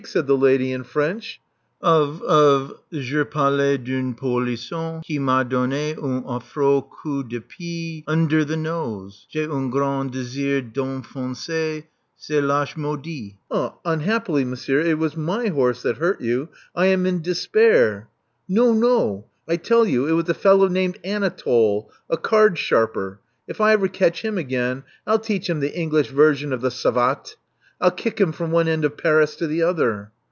said 0.07 0.25
the 0.25 0.35
lady 0.37 0.71
in 0.73 0.83
French. 0.83 1.39
Of— 1.79 2.23
of— 2.23 2.73
^je 2.91 3.29
parle 3.29 3.77
d*un 3.77 4.15
polisson 4.15 5.03
qui 5.05 5.19
m'a 5.19 5.45
donn6 5.45 6.03
un 6.03 6.23
affreux 6.27 6.81
coup 6.89 7.21
de 7.21 7.39
pied 7.39 8.03
under 8.07 8.43
the 8.43 8.57
nose. 8.57 9.27
J'ai 9.31 9.43
un 9.45 9.69
grand 9.69 10.11
d^sir 10.11 10.73
d*enfoncer 10.73 11.83
ce 12.17 12.31
lache 12.41 12.75
maudit." 12.75 13.35
''Unhappily, 13.85 14.43
monsieur, 14.43 14.79
it 14.79 14.97
was 14.97 15.15
my 15.15 15.49
horse 15.49 15.83
that 15.83 15.97
hurt 15.97 16.19
you. 16.19 16.49
I 16.75 16.87
am 16.87 17.05
in 17.05 17.21
despair" 17.21 18.09
No, 18.49 18.73
no. 18.73 19.25
I 19.47 19.55
tell 19.57 19.85
you 19.85 20.07
it 20.07 20.13
was 20.13 20.27
a 20.27 20.33
fellow 20.33 20.67
named 20.67 20.97
Annatoal, 21.03 21.91
a 22.09 22.17
card 22.17 22.57
sharper. 22.57 23.19
If 23.47 23.61
I 23.61 23.73
ever 23.73 23.87
catch 23.87 24.25
him 24.25 24.39
again, 24.39 24.81
I'll 25.05 25.19
teach 25.19 25.47
him 25.47 25.59
the 25.59 25.77
English 25.77 26.07
version 26.09 26.51
of 26.53 26.61
the 26.61 26.69
savate: 26.71 27.35
1*11 27.81 27.97
kick 27.97 28.21
him 28.21 28.31
from 28.31 28.51
one 28.51 28.67
end 28.67 28.85
of 28.85 28.95
Paris 28.95 29.35
to 29.35 29.47
the 29.47 29.63
other." 29.63 30.11